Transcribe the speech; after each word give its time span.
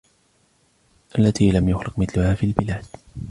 التي 1.19 1.51
لم 1.51 1.69
يخلق 1.69 1.99
مثلها 1.99 2.33
في 2.35 2.43
البلاد 2.45 2.85